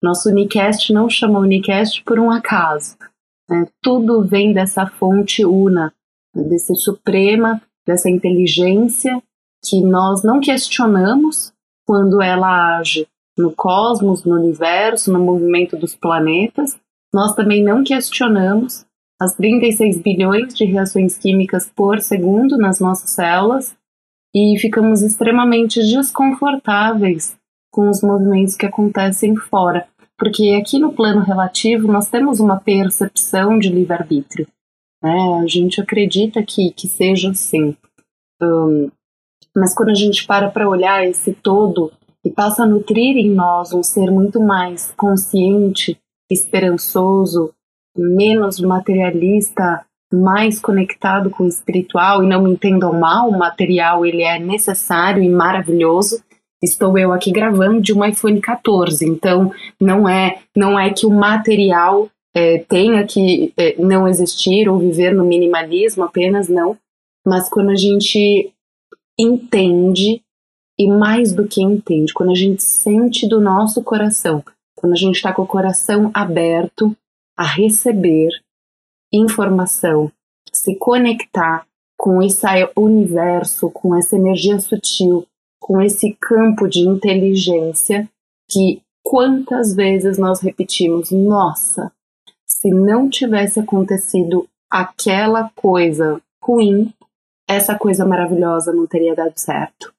Nosso 0.01 0.29
Unicast 0.29 0.93
não 0.93 1.09
chama 1.09 1.39
Unicast 1.39 2.03
por 2.03 2.19
um 2.19 2.29
acaso. 2.29 2.95
Né? 3.49 3.67
Tudo 3.81 4.23
vem 4.23 4.53
dessa 4.53 4.85
fonte 4.85 5.45
una, 5.45 5.93
desse 6.35 6.75
suprema, 6.75 7.61
dessa 7.85 8.09
inteligência 8.09 9.21
que 9.65 9.81
nós 9.81 10.23
não 10.23 10.39
questionamos 10.39 11.53
quando 11.85 12.21
ela 12.21 12.77
age 12.77 13.07
no 13.37 13.51
cosmos, 13.51 14.23
no 14.23 14.35
universo, 14.35 15.11
no 15.11 15.19
movimento 15.19 15.77
dos 15.77 15.95
planetas. 15.95 16.77
Nós 17.13 17.33
também 17.35 17.63
não 17.63 17.83
questionamos 17.83 18.85
as 19.19 19.33
36 19.35 20.01
bilhões 20.01 20.53
de 20.53 20.65
reações 20.65 21.17
químicas 21.17 21.71
por 21.75 21.99
segundo 21.99 22.57
nas 22.57 22.79
nossas 22.79 23.11
células 23.11 23.75
e 24.35 24.57
ficamos 24.59 25.01
extremamente 25.01 25.81
desconfortáveis 25.81 27.35
com 27.71 27.89
os 27.89 28.01
movimentos 28.01 28.55
que 28.55 28.65
acontecem 28.65 29.35
fora 29.35 29.87
porque 30.17 30.59
aqui 30.59 30.79
no 30.79 30.91
plano 30.91 31.21
relativo 31.21 31.87
nós 31.87 32.09
temos 32.09 32.39
uma 32.39 32.59
percepção 32.59 33.59
de 33.59 33.69
livre-arbítrio. 33.69 34.47
Né? 35.01 35.39
A 35.43 35.47
gente 35.47 35.79
acredita 35.79 36.41
que, 36.41 36.71
que 36.71 36.87
seja 36.87 37.29
assim. 37.29 37.77
Um, 38.41 38.89
mas 39.55 39.75
quando 39.75 39.89
a 39.89 39.95
gente 39.95 40.25
para 40.25 40.49
para 40.49 40.67
olhar 40.67 41.05
esse 41.05 41.33
todo 41.33 41.91
e 42.27 42.31
passa 42.31 42.63
a 42.63 42.67
nutrir 42.67 43.15
em 43.15 43.29
nós 43.29 43.71
um 43.71 43.81
ser 43.81 44.11
muito 44.11 44.41
mais 44.41 44.91
consciente, 44.97 45.97
esperançoso, 46.29 47.53
menos 47.95 48.59
materialista, 48.59 49.85
mais 50.13 50.59
conectado 50.59 51.29
com 51.29 51.45
o 51.45 51.47
espiritual, 51.47 52.21
e 52.21 52.27
não 52.27 52.43
me 52.43 52.51
entendam 52.51 52.91
mal, 52.99 53.29
o 53.29 53.37
material 53.37 54.05
ele 54.05 54.23
é 54.23 54.37
necessário 54.37 55.23
e 55.23 55.29
maravilhoso, 55.29 56.21
estou 56.61 56.97
eu 56.97 57.13
aqui 57.13 57.31
gravando 57.31 57.79
de 57.79 57.93
um 57.93 58.03
iPhone 58.03 58.41
14, 58.41 59.05
então 59.05 59.51
não 59.79 60.07
é 60.07 60.39
não 60.55 60.77
é 60.77 60.89
que 60.89 61.05
o 61.05 61.09
material 61.09 62.09
é, 62.35 62.57
tenha 62.57 63.05
que 63.05 63.53
é, 63.55 63.81
não 63.81 64.05
existir 64.05 64.67
ou 64.67 64.77
viver 64.77 65.13
no 65.13 65.23
minimalismo 65.23 66.03
apenas 66.03 66.49
não, 66.49 66.77
mas 67.25 67.49
quando 67.49 67.69
a 67.69 67.75
gente 67.75 68.51
entende 69.17 70.21
e 70.79 70.87
mais 70.87 71.33
do 71.33 71.47
que 71.47 71.61
entende, 71.61 72.13
quando 72.13 72.31
a 72.31 72.35
gente 72.35 72.61
sente 72.61 73.27
do 73.27 73.41
nosso 73.41 73.83
coração, 73.83 74.43
quando 74.75 74.93
a 74.93 74.97
gente 74.97 75.15
está 75.15 75.33
com 75.33 75.41
o 75.41 75.47
coração 75.47 76.11
aberto 76.13 76.95
a 77.35 77.43
receber 77.43 78.29
informação, 79.11 80.11
se 80.53 80.75
conectar 80.75 81.65
com 81.97 82.21
esse 82.21 82.45
universo, 82.75 83.71
com 83.71 83.95
essa 83.95 84.15
energia 84.15 84.59
sutil, 84.59 85.25
com 85.59 85.81
esse 85.81 86.15
campo 86.21 86.67
de 86.67 86.81
inteligência 86.81 88.07
que 88.49 88.81
quantas 89.03 89.73
vezes 89.73 90.17
nós 90.17 90.41
repetimos, 90.41 91.11
nossa, 91.11 91.91
se 92.45 92.69
não 92.69 93.09
tivesse 93.09 93.59
acontecido 93.59 94.47
aquela 94.69 95.49
coisa 95.55 96.21
ruim, 96.41 96.93
essa 97.49 97.77
coisa 97.77 98.05
maravilhosa 98.05 98.71
não 98.71 98.85
teria 98.85 99.15
dado 99.15 99.37
certo. 99.37 99.93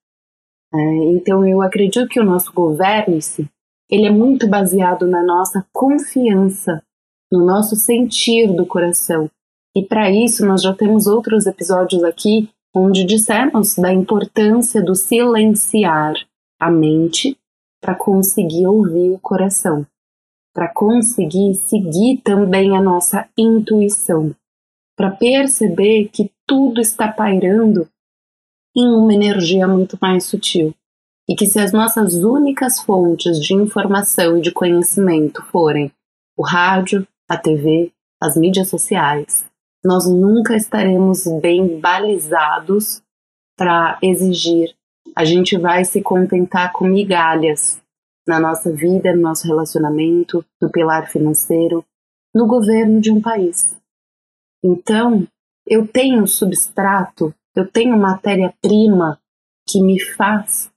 É, 0.75 0.79
então 1.13 1.47
eu 1.47 1.63
acredito 1.63 2.09
que 2.09 2.21
o 2.21 2.25
nosso 2.25 2.53
governo-se, 2.53 3.49
ele 3.91 4.07
é 4.07 4.11
muito 4.11 4.47
baseado 4.47 5.07
na 5.07 5.23
nossa 5.23 5.67
confiança, 5.73 6.83
no 7.33 7.45
nosso 7.45 7.75
sentir 7.75 8.53
do 8.55 8.67
coração. 8.67 9.31
E 9.75 9.83
para 9.83 10.11
isso 10.11 10.45
nós 10.45 10.63
já 10.63 10.75
temos 10.75 11.07
outros 11.07 11.47
episódios 11.47 12.05
aqui 12.05 12.51
onde 12.75 13.05
dissemos 13.05 13.75
da 13.77 13.93
importância 13.93 14.83
do 14.83 14.95
silenciar 14.95 16.15
a 16.61 16.71
mente 16.71 17.37
para 17.81 17.95
conseguir 17.95 18.67
ouvir 18.67 19.11
o 19.11 19.19
coração, 19.19 19.87
para 20.53 20.69
conseguir 20.69 21.55
seguir 21.55 22.21
também 22.23 22.77
a 22.77 22.83
nossa 22.83 23.29
intuição, 23.37 24.35
para 24.97 25.11
perceber 25.11 26.09
que 26.09 26.31
tudo 26.47 26.81
está 26.81 27.11
pairando 27.11 27.89
em 28.77 28.87
uma 28.87 29.13
energia 29.13 29.67
muito 29.67 29.99
mais 30.01 30.25
sutil. 30.25 30.75
E 31.29 31.35
que 31.35 31.47
se 31.47 31.59
as 31.59 31.73
nossas 31.73 32.15
únicas 32.15 32.81
fontes 32.81 33.39
de 33.41 33.55
informação 33.55 34.39
e 34.39 34.41
de 34.41 34.51
conhecimento 34.51 35.43
forem 35.51 35.93
o 36.37 36.43
rádio, 36.43 37.07
a 37.29 37.37
TV, 37.37 37.93
as 38.21 38.37
mídias 38.37 38.69
sociais, 38.69 39.45
nós 39.85 40.07
nunca 40.07 40.57
estaremos 40.57 41.25
bem 41.41 41.79
balizados 41.79 43.03
para 43.57 43.99
exigir. 44.03 44.75
A 45.15 45.25
gente 45.25 45.59
vai 45.59 45.85
se 45.85 46.01
contentar 46.01 46.73
com 46.73 46.85
migalhas 46.87 47.81
na 48.27 48.39
nossa 48.39 48.71
vida, 48.71 49.15
no 49.15 49.23
nosso 49.23 49.47
relacionamento, 49.47 50.45
no 50.61 50.71
pilar 50.71 51.11
financeiro, 51.11 51.85
no 52.35 52.47
governo 52.47 53.01
de 53.01 53.11
um 53.11 53.21
país. 53.21 53.77
Então, 54.63 55.27
eu 55.67 55.87
tenho 55.87 56.27
substrato, 56.27 57.35
eu 57.55 57.71
tenho 57.71 57.97
matéria-prima 57.97 59.21
que 59.69 59.83
me 59.83 60.01
faz 60.01 60.71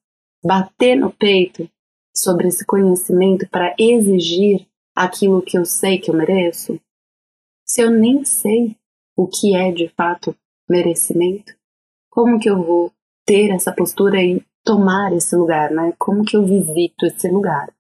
bater 0.44 0.96
no 0.96 1.12
peito 1.12 1.70
sobre 2.16 2.48
esse 2.48 2.66
conhecimento 2.66 3.48
para 3.50 3.76
exigir 3.78 4.68
aquilo 4.96 5.42
que 5.42 5.58
eu 5.58 5.66
sei 5.66 5.98
que 6.00 6.10
eu 6.10 6.16
mereço? 6.16 6.80
Se 7.66 7.82
eu 7.82 7.90
nem 7.90 8.26
sei 8.26 8.76
o 9.16 9.28
que 9.28 9.56
é 9.56 9.72
de 9.72 9.88
fato 9.90 10.36
merecimento? 10.70 11.54
Como 12.10 12.40
que 12.40 12.50
eu 12.50 12.62
vou 12.62 12.92
ter 13.26 13.50
essa 13.52 13.72
postura 13.72 14.22
e 14.22 14.44
tomar 14.64 15.14
esse 15.14 15.36
lugar, 15.36 15.72
né? 15.72 15.94
Como 15.98 16.24
que 16.24 16.36
eu 16.36 16.46
visito 16.46 17.06
esse 17.06 17.30
lugar? 17.30 17.74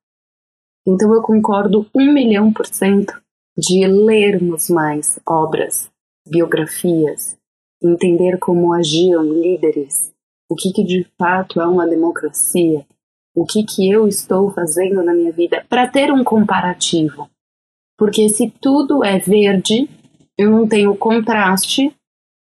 Então 0.87 1.13
eu 1.13 1.21
concordo 1.21 1.89
um 1.93 2.11
milhão 2.11 2.51
por 2.51 2.65
cento 2.65 3.21
de 3.57 3.85
lermos 3.85 4.69
mais 4.69 5.19
obras, 5.27 5.91
biografias, 6.27 7.37
entender 7.81 8.37
como 8.37 8.73
agiam 8.73 9.23
líderes, 9.23 10.11
o 10.49 10.55
que, 10.55 10.71
que 10.71 10.83
de 10.83 11.05
fato 11.17 11.61
é 11.61 11.65
uma 11.65 11.87
democracia, 11.87 12.85
o 13.35 13.45
que, 13.45 13.63
que 13.63 13.89
eu 13.89 14.07
estou 14.07 14.51
fazendo 14.51 15.01
na 15.03 15.13
minha 15.13 15.31
vida, 15.31 15.65
para 15.69 15.87
ter 15.87 16.11
um 16.11 16.23
comparativo. 16.23 17.29
Porque 17.97 18.27
se 18.29 18.49
tudo 18.61 19.03
é 19.03 19.19
verde, 19.19 19.89
eu 20.37 20.49
não 20.49 20.67
tenho 20.67 20.95
contraste, 20.95 21.95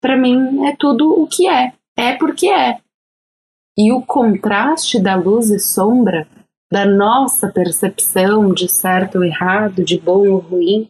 para 0.00 0.16
mim 0.16 0.66
é 0.66 0.76
tudo 0.76 1.20
o 1.20 1.26
que 1.26 1.48
é. 1.48 1.72
É 1.96 2.14
porque 2.14 2.48
é. 2.48 2.78
E 3.76 3.92
o 3.92 4.02
contraste 4.02 5.00
da 5.00 5.16
luz 5.16 5.50
e 5.50 5.58
sombra, 5.58 6.28
da 6.70 6.84
nossa 6.84 7.48
percepção 7.48 8.52
de 8.52 8.68
certo 8.68 9.18
ou 9.18 9.24
errado, 9.24 9.82
de 9.82 9.98
bom 9.98 10.28
ou 10.28 10.38
ruim, 10.38 10.88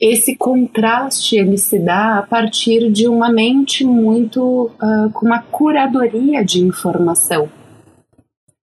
esse 0.00 0.36
contraste 0.36 1.36
ele 1.36 1.56
se 1.56 1.78
dá 1.78 2.18
a 2.18 2.22
partir 2.22 2.90
de 2.92 3.08
uma 3.08 3.30
mente 3.30 3.84
muito 3.84 4.66
uh, 4.66 5.10
com 5.12 5.24
uma 5.24 5.42
curadoria 5.42 6.44
de 6.44 6.62
informação. 6.62 7.50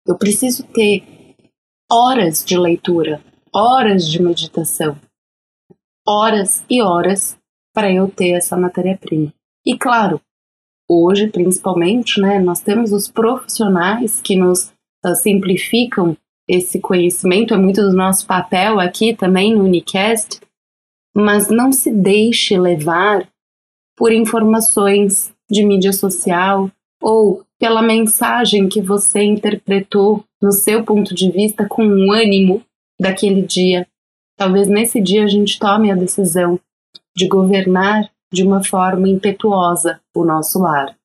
Eu 0.06 0.18
preciso 0.18 0.64
ter 0.64 1.04
horas 1.90 2.44
de 2.44 2.58
leitura, 2.58 3.22
horas 3.54 4.06
de 4.06 4.22
meditação, 4.22 4.98
horas 6.06 6.64
e 6.70 6.82
horas 6.82 7.38
para 7.74 7.92
eu 7.92 8.10
ter 8.10 8.32
essa 8.32 8.58
matéria-prima. 8.58 9.34
E 9.66 9.78
claro, 9.78 10.20
hoje 10.90 11.28
principalmente, 11.28 12.20
né, 12.20 12.38
nós 12.40 12.60
temos 12.60 12.92
os 12.92 13.08
profissionais 13.08 14.22
que 14.22 14.36
nos 14.36 14.74
uh, 15.06 15.16
simplificam 15.16 16.18
esse 16.46 16.82
conhecimento, 16.82 17.54
é 17.54 17.58
muito 17.58 17.82
do 17.82 17.94
nosso 17.94 18.28
papel 18.28 18.78
aqui 18.78 19.16
também 19.16 19.56
no 19.56 19.64
Unicast, 19.64 20.42
mas 21.16 21.50
não 21.50 21.72
se 21.72 21.92
deixe 21.92 22.58
levar 22.58 23.28
por 23.96 24.12
informações 24.12 25.34
de 25.50 25.64
mídia 25.64 25.94
social 25.94 26.70
ou 27.02 27.44
pela 27.60 27.82
mensagem 27.82 28.68
que 28.68 28.82
você 28.82 29.24
interpretou 29.24 30.24
no 30.42 30.52
seu 30.52 30.84
ponto 30.84 31.14
de 31.14 31.32
vista 31.32 31.68
com 31.68 31.86
o 31.86 32.12
ânimo 32.12 32.64
daquele 33.00 33.42
dia. 33.42 33.88
Talvez 34.38 34.68
nesse 34.68 35.00
dia 35.00 35.24
a 35.24 35.28
gente 35.28 35.60
tome 35.60 35.92
a 35.92 35.96
decisão 35.96 36.60
de 37.16 37.28
governar 37.28 38.10
de 38.34 38.44
uma 38.44 38.64
forma 38.64 39.08
impetuosa 39.08 40.02
o 40.16 40.26
nosso 40.26 40.60
lar. 40.60 40.98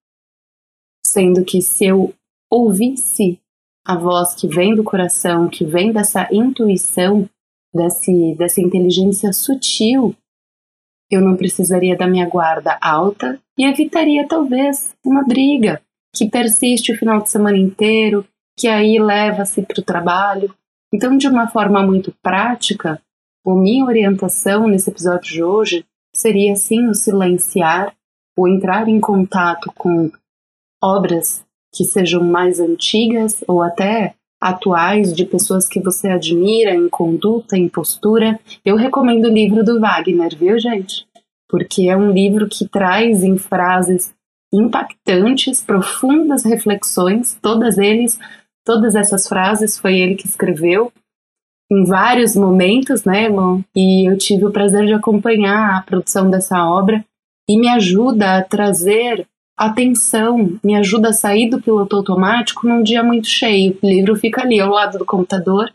Sendo 1.04 1.44
que 1.44 1.60
se 1.60 1.86
eu 1.86 2.14
ouvisse 2.50 3.38
a 3.84 3.96
voz 3.96 4.34
que 4.34 4.48
vem 4.48 4.74
do 4.74 4.82
coração, 4.82 5.48
que 5.48 5.64
vem 5.64 5.92
dessa 5.92 6.28
intuição, 6.32 7.28
desse, 7.72 8.34
dessa 8.36 8.60
inteligência 8.60 9.32
sutil, 9.32 10.14
eu 11.10 11.20
não 11.20 11.36
precisaria 11.36 11.96
da 11.96 12.06
minha 12.06 12.28
guarda 12.28 12.78
alta 12.80 13.40
e 13.56 13.64
evitaria 13.64 14.26
talvez 14.26 14.94
uma 15.04 15.24
briga 15.24 15.80
que 16.14 16.28
persiste 16.28 16.92
o 16.92 16.98
final 16.98 17.22
de 17.22 17.30
semana 17.30 17.56
inteiro, 17.56 18.26
que 18.58 18.68
aí 18.68 18.98
leva-se 18.98 19.62
para 19.62 19.80
o 19.80 19.84
trabalho. 19.84 20.54
Então, 20.92 21.16
de 21.16 21.28
uma 21.28 21.48
forma 21.48 21.82
muito 21.82 22.12
prática, 22.22 23.00
a 23.46 23.54
minha 23.54 23.84
orientação 23.84 24.66
nesse 24.66 24.90
episódio 24.90 25.32
de 25.32 25.42
hoje 25.42 25.84
seria 26.14 26.54
sim 26.56 26.88
o 26.88 26.94
silenciar 26.94 27.94
ou 28.36 28.48
entrar 28.48 28.88
em 28.88 29.00
contato 29.00 29.72
com 29.74 30.10
obras 30.82 31.44
que 31.74 31.84
sejam 31.84 32.22
mais 32.22 32.60
antigas 32.60 33.42
ou 33.46 33.62
até 33.62 34.14
atuais 34.40 35.12
de 35.14 35.24
pessoas 35.24 35.68
que 35.68 35.80
você 35.80 36.08
admira 36.08 36.74
em 36.74 36.88
conduta, 36.88 37.56
em 37.56 37.68
postura. 37.68 38.38
Eu 38.64 38.76
recomendo 38.76 39.24
o 39.24 39.32
livro 39.32 39.64
do 39.64 39.80
Wagner, 39.80 40.36
viu, 40.36 40.58
gente? 40.58 41.06
Porque 41.48 41.88
é 41.88 41.96
um 41.96 42.12
livro 42.12 42.48
que 42.48 42.68
traz 42.68 43.24
em 43.24 43.36
frases 43.36 44.14
impactantes, 44.52 45.60
profundas 45.60 46.44
reflexões, 46.44 47.38
todas 47.42 47.78
eles, 47.78 48.18
todas 48.64 48.94
essas 48.94 49.28
frases 49.28 49.78
foi 49.78 49.98
ele 49.98 50.14
que 50.14 50.26
escreveu 50.26 50.92
em 51.70 51.84
vários 51.84 52.34
momentos, 52.34 53.04
né, 53.04 53.24
irmão? 53.24 53.62
E 53.76 54.08
eu 54.10 54.16
tive 54.16 54.46
o 54.46 54.50
prazer 54.50 54.86
de 54.86 54.94
acompanhar 54.94 55.76
a 55.76 55.82
produção 55.82 56.30
dessa 56.30 56.64
obra 56.64 57.04
e 57.48 57.58
me 57.58 57.68
ajuda 57.68 58.38
a 58.38 58.42
trazer 58.42 59.26
atenção, 59.58 60.58
me 60.62 60.76
ajuda 60.76 61.08
a 61.08 61.12
sair 61.12 61.50
do 61.50 61.60
piloto 61.60 61.96
automático 61.96 62.66
num 62.66 62.82
dia 62.82 63.02
muito 63.02 63.26
cheio. 63.26 63.76
O 63.82 63.86
livro 63.86 64.16
fica 64.16 64.42
ali 64.42 64.60
ao 64.60 64.70
lado 64.70 64.98
do 64.98 65.04
computador 65.04 65.72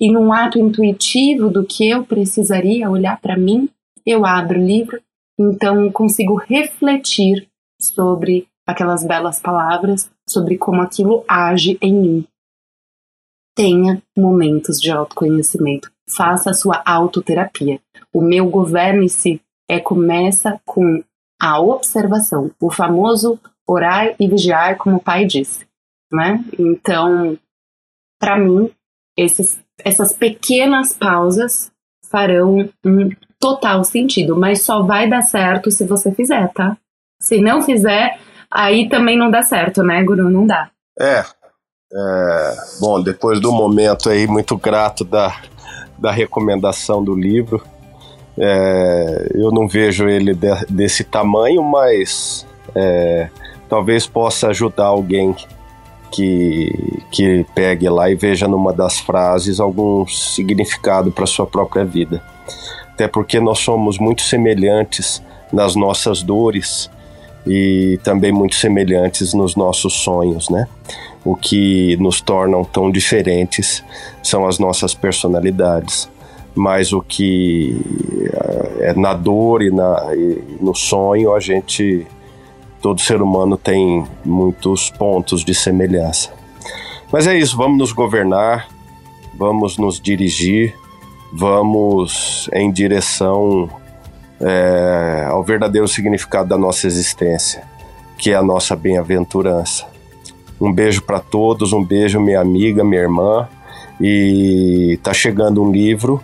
e 0.00 0.10
num 0.10 0.32
ato 0.32 0.58
intuitivo 0.58 1.50
do 1.50 1.64
que 1.64 1.88
eu 1.88 2.04
precisaria 2.04 2.88
olhar 2.88 3.20
para 3.20 3.36
mim, 3.36 3.68
eu 4.06 4.24
abro 4.24 4.60
o 4.60 4.64
livro, 4.64 5.00
então 5.38 5.90
consigo 5.90 6.36
refletir 6.36 7.48
sobre 7.80 8.46
aquelas 8.66 9.04
belas 9.04 9.40
palavras, 9.40 10.10
sobre 10.28 10.56
como 10.56 10.80
aquilo 10.80 11.24
age 11.26 11.76
em 11.82 11.92
mim 11.92 12.26
tenha 13.58 14.00
momentos 14.16 14.80
de 14.80 14.88
autoconhecimento. 14.88 15.90
Faça 16.08 16.50
a 16.50 16.54
sua 16.54 16.80
autoterapia. 16.86 17.80
O 18.14 18.22
meu 18.22 18.48
governe-se 18.48 19.40
é 19.68 19.80
começa 19.80 20.60
com 20.64 21.02
a 21.40 21.60
observação, 21.60 22.50
o 22.60 22.70
famoso 22.70 23.38
orar 23.66 24.14
e 24.18 24.26
vigiar, 24.26 24.76
como 24.76 24.96
o 24.96 25.02
pai 25.02 25.24
disse, 25.24 25.66
né? 26.12 26.44
Então, 26.58 27.38
para 28.18 28.38
mim, 28.38 28.70
esses, 29.16 29.58
essas 29.84 30.12
pequenas 30.12 30.92
pausas 30.92 31.70
farão 32.10 32.70
um 32.84 33.10
total 33.38 33.84
sentido, 33.84 34.36
mas 34.36 34.62
só 34.62 34.82
vai 34.82 35.08
dar 35.08 35.22
certo 35.22 35.70
se 35.70 35.84
você 35.84 36.12
fizer, 36.12 36.50
tá? 36.52 36.76
Se 37.20 37.40
não 37.40 37.62
fizer, 37.62 38.18
aí 38.50 38.88
também 38.88 39.16
não 39.18 39.30
dá 39.30 39.42
certo, 39.42 39.82
né, 39.82 40.02
Guru? 40.02 40.30
Não 40.30 40.46
dá. 40.46 40.70
É, 40.98 41.24
é, 41.92 42.56
bom, 42.80 43.02
depois 43.02 43.40
do 43.40 43.52
momento 43.52 44.08
aí 44.08 44.26
muito 44.26 44.56
grato 44.56 45.04
da, 45.04 45.40
da 45.98 46.10
recomendação 46.10 47.02
do 47.02 47.14
livro, 47.14 47.62
é, 48.40 49.32
eu 49.34 49.50
não 49.50 49.66
vejo 49.66 50.08
ele 50.08 50.34
de, 50.34 50.48
desse 50.68 51.04
tamanho, 51.04 51.62
mas 51.62 52.46
é, 52.74 53.28
talvez 53.68 54.06
possa 54.06 54.48
ajudar 54.48 54.86
alguém 54.86 55.34
que, 56.10 56.72
que 57.10 57.44
pegue 57.54 57.88
lá 57.88 58.10
e 58.10 58.14
veja 58.14 58.46
numa 58.48 58.72
das 58.72 58.98
frases 58.98 59.60
algum 59.60 60.06
significado 60.06 61.10
para 61.10 61.26
sua 61.26 61.46
própria 61.46 61.84
vida. 61.84 62.22
Até 62.92 63.06
porque 63.06 63.40
nós 63.40 63.58
somos 63.58 63.98
muito 63.98 64.22
semelhantes 64.22 65.22
nas 65.52 65.74
nossas 65.74 66.22
dores 66.22 66.90
e 67.46 67.98
também 68.02 68.32
muito 68.32 68.54
semelhantes 68.54 69.32
nos 69.32 69.56
nossos 69.56 69.94
sonhos, 69.94 70.48
né? 70.50 70.66
O 71.24 71.34
que 71.36 71.96
nos 71.98 72.20
tornam 72.20 72.64
tão 72.64 72.90
diferentes 72.90 73.84
são 74.22 74.46
as 74.46 74.58
nossas 74.58 74.94
personalidades, 74.94 76.08
mas 76.58 76.92
o 76.92 77.00
que 77.00 77.80
eh, 78.24 78.90
é 78.90 78.94
na 78.94 79.14
dor 79.14 79.62
e, 79.62 79.70
na, 79.70 80.10
e 80.12 80.58
no 80.60 80.74
sonho 80.74 81.32
a 81.32 81.38
gente, 81.38 82.04
todo 82.82 83.00
ser 83.00 83.22
humano 83.22 83.56
tem 83.56 84.04
muitos 84.24 84.90
pontos 84.90 85.44
de 85.44 85.54
semelhança. 85.54 86.32
Mas 87.12 87.28
é 87.28 87.38
isso, 87.38 87.56
vamos 87.56 87.78
nos 87.78 87.92
governar, 87.92 88.68
vamos 89.38 89.78
nos 89.78 90.00
dirigir, 90.00 90.74
vamos 91.32 92.50
em 92.52 92.72
direção 92.72 93.70
é, 94.40 95.26
ao 95.28 95.44
verdadeiro 95.44 95.86
significado 95.86 96.48
da 96.48 96.58
nossa 96.58 96.88
existência, 96.88 97.62
que 98.18 98.32
é 98.32 98.34
a 98.34 98.42
nossa 98.42 98.74
bem-aventurança. 98.74 99.86
Um 100.60 100.72
beijo 100.72 101.02
para 101.02 101.20
todos, 101.20 101.72
um 101.72 101.84
beijo 101.84 102.20
minha 102.20 102.40
amiga, 102.40 102.82
minha 102.82 103.02
irmã. 103.02 103.48
E 104.00 104.98
tá 105.02 105.12
chegando 105.12 105.62
um 105.62 105.72
livro 105.72 106.22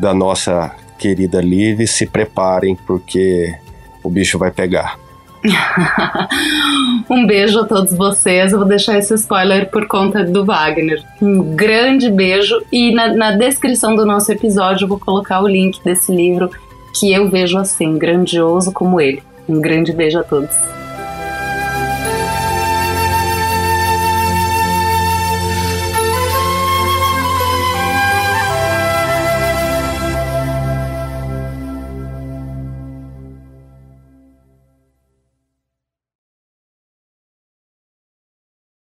da 0.00 0.14
nossa 0.14 0.74
querida 0.98 1.40
Liv, 1.40 1.86
se 1.86 2.06
preparem 2.06 2.74
porque 2.86 3.54
o 4.02 4.08
bicho 4.08 4.38
vai 4.38 4.50
pegar. 4.50 4.98
um 7.08 7.26
beijo 7.26 7.60
a 7.60 7.64
todos 7.64 7.94
vocês. 7.94 8.52
Eu 8.52 8.58
vou 8.58 8.68
deixar 8.68 8.98
esse 8.98 9.14
spoiler 9.14 9.70
por 9.70 9.86
conta 9.86 10.24
do 10.24 10.44
Wagner. 10.44 11.02
Um 11.20 11.54
grande 11.54 12.10
beijo. 12.10 12.62
E 12.72 12.94
na, 12.94 13.14
na 13.14 13.32
descrição 13.32 13.94
do 13.94 14.04
nosso 14.04 14.30
episódio 14.32 14.84
eu 14.84 14.88
vou 14.88 14.98
colocar 14.98 15.42
o 15.42 15.48
link 15.48 15.82
desse 15.82 16.14
livro 16.14 16.50
que 16.98 17.12
eu 17.12 17.30
vejo 17.30 17.58
assim, 17.58 17.96
grandioso 17.96 18.72
como 18.72 19.00
ele. 19.00 19.22
Um 19.48 19.60
grande 19.60 19.92
beijo 19.92 20.18
a 20.18 20.22
todos. 20.22 20.79